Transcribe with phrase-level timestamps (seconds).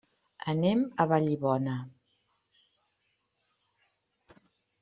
[0.53, 1.75] Anem a Vallibona.